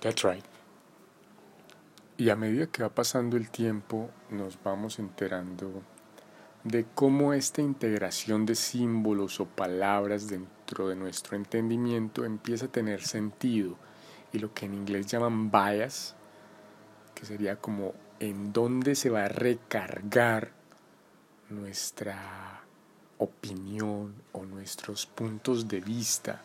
That's 0.00 0.22
right. 0.22 0.44
Y 2.16 2.30
a 2.30 2.36
medida 2.36 2.66
que 2.66 2.82
va 2.82 2.88
pasando 2.90 3.36
el 3.36 3.50
tiempo, 3.50 4.10
nos 4.30 4.58
vamos 4.62 4.98
enterando 4.98 5.82
de 6.64 6.86
cómo 6.94 7.32
esta 7.32 7.62
integración 7.62 8.44
de 8.44 8.54
símbolos 8.54 9.40
o 9.40 9.46
palabras 9.46 10.28
dentro 10.28 10.88
de 10.88 10.96
nuestro 10.96 11.36
entendimiento 11.36 12.24
empieza 12.24 12.66
a 12.66 12.72
tener 12.72 13.02
sentido 13.02 13.76
y 14.32 14.38
lo 14.38 14.52
que 14.52 14.66
en 14.66 14.74
inglés 14.74 15.06
llaman 15.06 15.50
bias, 15.50 16.14
que 17.14 17.24
sería 17.24 17.56
como 17.56 17.94
en 18.20 18.52
dónde 18.52 18.94
se 18.94 19.10
va 19.10 19.24
a 19.24 19.28
recargar 19.28 20.52
nuestra 21.48 22.62
opinión 23.18 24.14
o 24.32 24.44
nuestros 24.44 25.06
puntos 25.06 25.68
de 25.68 25.80
vista, 25.80 26.42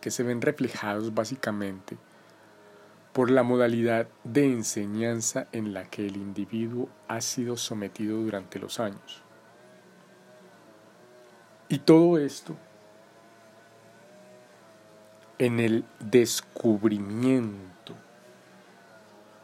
que 0.00 0.10
se 0.10 0.22
ven 0.22 0.40
reflejados 0.40 1.14
básicamente 1.14 1.96
por 3.14 3.30
la 3.30 3.44
modalidad 3.44 4.08
de 4.24 4.44
enseñanza 4.44 5.46
en 5.52 5.72
la 5.72 5.84
que 5.88 6.04
el 6.04 6.16
individuo 6.16 6.88
ha 7.06 7.20
sido 7.20 7.56
sometido 7.56 8.18
durante 8.18 8.58
los 8.58 8.80
años. 8.80 9.22
Y 11.68 11.78
todo 11.78 12.18
esto 12.18 12.56
en 15.38 15.60
el 15.60 15.84
descubrimiento, 16.00 17.94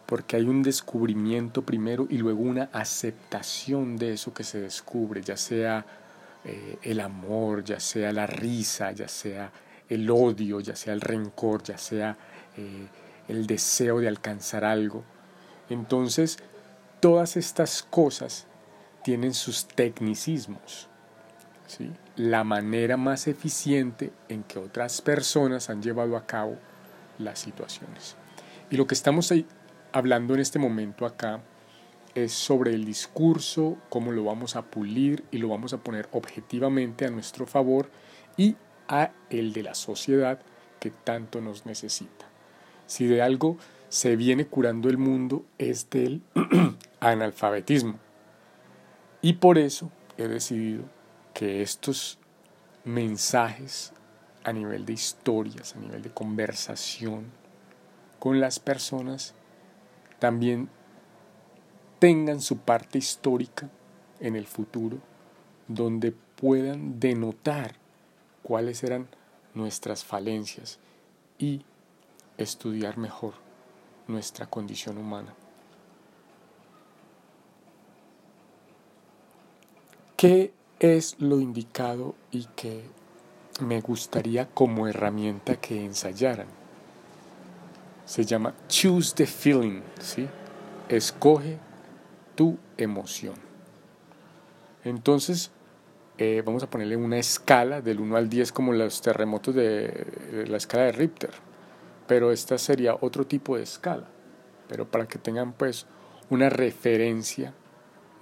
porque 0.04 0.34
hay 0.34 0.46
un 0.46 0.64
descubrimiento 0.64 1.62
primero 1.62 2.08
y 2.10 2.18
luego 2.18 2.42
una 2.42 2.70
aceptación 2.72 3.96
de 3.96 4.14
eso 4.14 4.34
que 4.34 4.42
se 4.42 4.60
descubre, 4.60 5.22
ya 5.22 5.36
sea 5.36 5.86
eh, 6.44 6.76
el 6.82 6.98
amor, 6.98 7.62
ya 7.62 7.78
sea 7.78 8.12
la 8.12 8.26
risa, 8.26 8.90
ya 8.90 9.06
sea 9.06 9.52
el 9.88 10.10
odio, 10.10 10.58
ya 10.58 10.74
sea 10.74 10.92
el 10.92 11.00
rencor, 11.00 11.62
ya 11.62 11.78
sea 11.78 12.16
eh, 12.56 12.88
el 13.30 13.46
deseo 13.46 14.00
de 14.00 14.08
alcanzar 14.08 14.64
algo. 14.64 15.04
Entonces, 15.68 16.38
todas 17.00 17.36
estas 17.36 17.82
cosas 17.82 18.46
tienen 19.02 19.34
sus 19.34 19.66
tecnicismos. 19.66 20.88
¿sí? 21.66 21.90
la 22.16 22.44
manera 22.44 22.98
más 22.98 23.28
eficiente 23.28 24.12
en 24.28 24.42
que 24.42 24.58
otras 24.58 25.00
personas 25.00 25.70
han 25.70 25.80
llevado 25.80 26.18
a 26.18 26.26
cabo 26.26 26.58
las 27.18 27.38
situaciones. 27.38 28.14
Y 28.70 28.76
lo 28.76 28.86
que 28.86 28.94
estamos 28.94 29.32
hablando 29.92 30.34
en 30.34 30.40
este 30.40 30.58
momento 30.58 31.06
acá 31.06 31.40
es 32.14 32.32
sobre 32.32 32.74
el 32.74 32.84
discurso, 32.84 33.78
cómo 33.88 34.12
lo 34.12 34.24
vamos 34.24 34.56
a 34.56 34.62
pulir 34.62 35.24
y 35.30 35.38
lo 35.38 35.48
vamos 35.48 35.72
a 35.72 35.78
poner 35.78 36.08
objetivamente 36.12 37.06
a 37.06 37.10
nuestro 37.10 37.46
favor 37.46 37.88
y 38.36 38.56
a 38.88 39.12
el 39.30 39.54
de 39.54 39.62
la 39.62 39.74
sociedad 39.74 40.40
que 40.78 40.90
tanto 40.90 41.40
nos 41.40 41.64
necesita. 41.64 42.29
Si 42.90 43.06
de 43.06 43.22
algo 43.22 43.56
se 43.88 44.16
viene 44.16 44.48
curando 44.48 44.88
el 44.88 44.98
mundo 44.98 45.44
es 45.58 45.88
del 45.90 46.22
analfabetismo. 47.00 48.00
Y 49.22 49.34
por 49.34 49.58
eso 49.58 49.92
he 50.18 50.26
decidido 50.26 50.82
que 51.32 51.62
estos 51.62 52.18
mensajes 52.84 53.92
a 54.42 54.52
nivel 54.52 54.86
de 54.86 54.94
historias, 54.94 55.76
a 55.76 55.78
nivel 55.78 56.02
de 56.02 56.10
conversación 56.10 57.26
con 58.18 58.40
las 58.40 58.58
personas, 58.58 59.34
también 60.18 60.68
tengan 62.00 62.40
su 62.40 62.58
parte 62.58 62.98
histórica 62.98 63.70
en 64.18 64.34
el 64.34 64.48
futuro, 64.48 64.98
donde 65.68 66.10
puedan 66.10 66.98
denotar 66.98 67.76
cuáles 68.42 68.82
eran 68.82 69.06
nuestras 69.54 70.04
falencias 70.04 70.80
y 71.38 71.64
estudiar 72.42 72.98
mejor 72.98 73.34
nuestra 74.06 74.46
condición 74.46 74.98
humana. 74.98 75.34
¿Qué 80.16 80.52
es 80.80 81.16
lo 81.18 81.40
indicado 81.40 82.14
y 82.30 82.46
que 82.56 82.82
me 83.60 83.80
gustaría 83.80 84.46
como 84.46 84.88
herramienta 84.88 85.56
que 85.56 85.84
ensayaran. 85.84 86.46
Se 88.04 88.24
llama 88.24 88.54
Choose 88.68 89.14
the 89.14 89.26
Feeling, 89.26 89.82
¿sí? 90.00 90.26
Escoge 90.88 91.58
tu 92.34 92.58
emoción. 92.76 93.34
Entonces, 94.84 95.50
eh, 96.18 96.42
vamos 96.44 96.62
a 96.62 96.70
ponerle 96.70 96.96
una 96.96 97.18
escala 97.18 97.80
del 97.80 98.00
1 98.00 98.16
al 98.16 98.28
10 98.28 98.52
como 98.52 98.72
los 98.72 99.00
terremotos 99.02 99.54
de 99.54 100.46
la 100.48 100.56
escala 100.56 100.84
de 100.84 100.92
Richter. 100.92 101.30
Pero 102.10 102.32
esta 102.32 102.58
sería 102.58 102.96
otro 103.00 103.24
tipo 103.24 103.56
de 103.56 103.62
escala. 103.62 104.08
Pero 104.68 104.90
para 104.90 105.06
que 105.06 105.18
tengan 105.18 105.52
pues 105.52 105.86
una 106.28 106.50
referencia 106.50 107.54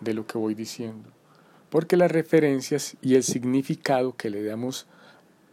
de 0.01 0.13
lo 0.13 0.27
que 0.27 0.37
voy 0.37 0.55
diciendo 0.55 1.11
porque 1.71 1.97
las 1.97 2.11
referencias 2.11 2.97
y 3.03 3.15
el 3.15 3.23
significado 3.23 4.17
que 4.17 4.31
le 4.31 4.43
damos 4.43 4.87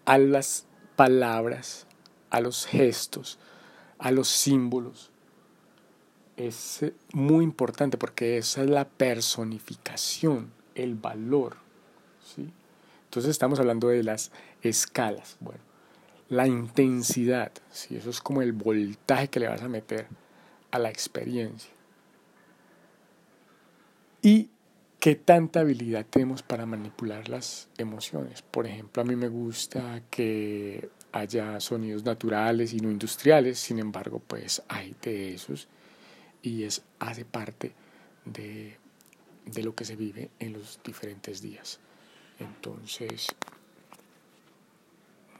a 0.05 0.17
las 0.17 0.65
palabras, 0.95 1.87
a 2.29 2.39
los 2.39 2.65
gestos, 2.65 3.37
a 3.97 4.11
los 4.11 4.27
símbolos, 4.27 5.11
es 6.37 6.83
eh, 6.83 6.93
muy 7.13 7.43
importante 7.43 7.97
porque 7.97 8.37
esa 8.37 8.63
es 8.63 8.69
la 8.69 8.87
personificación, 8.87 10.51
el 10.75 10.95
valor. 10.95 11.57
¿sí? 12.23 12.51
Entonces 13.05 13.31
estamos 13.31 13.59
hablando 13.59 13.87
de 13.89 14.03
las 14.03 14.31
escalas. 14.61 15.37
Bueno, 15.39 15.61
la 16.29 16.47
intensidad, 16.47 17.51
¿sí? 17.71 17.95
eso 17.95 18.09
es 18.09 18.21
como 18.21 18.41
el 18.41 18.53
voltaje 18.53 19.27
que 19.27 19.39
le 19.39 19.47
vas 19.47 19.61
a 19.61 19.69
meter 19.69 20.07
a 20.71 20.79
la 20.79 20.89
experiencia. 20.89 21.71
Y 24.21 24.49
¿Qué 25.05 25.13
tanta 25.13 25.59
habilidad 25.59 26.03
tenemos 26.09 26.41
para 26.41 26.65
manipular 26.65 27.29
las 27.29 27.69
emociones? 27.77 28.41
Por 28.41 28.65
ejemplo, 28.65 29.03
a 29.03 29.05
mí 29.05 29.15
me 29.15 29.27
gusta 29.27 30.01
que 30.09 30.89
haya 31.11 31.59
sonidos 31.59 32.03
naturales 32.03 32.73
y 32.73 32.79
no 32.79 32.89
industriales, 32.89 33.59
sin 33.59 33.77
embargo, 33.77 34.19
pues 34.25 34.63
hay 34.67 34.95
de 35.03 35.35
esos 35.35 35.67
y 36.41 36.63
es 36.63 36.81
hace 36.97 37.23
parte 37.23 37.73
de, 38.25 38.79
de 39.45 39.63
lo 39.63 39.75
que 39.75 39.85
se 39.85 39.95
vive 39.95 40.31
en 40.39 40.53
los 40.53 40.79
diferentes 40.83 41.39
días. 41.39 41.79
Entonces, 42.39 43.27